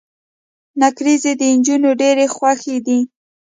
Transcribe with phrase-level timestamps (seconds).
[0.81, 2.99] نکریزي د انجونو ډيرې خوښې دي.